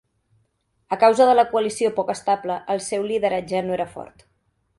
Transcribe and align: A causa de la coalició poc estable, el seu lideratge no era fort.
A 0.95 0.97
causa 1.03 1.27
de 1.31 1.35
la 1.39 1.45
coalició 1.51 1.91
poc 1.99 2.09
estable, 2.15 2.57
el 2.77 2.83
seu 2.87 3.07
lideratge 3.13 3.63
no 3.69 3.79
era 3.79 3.89
fort. 3.97 4.27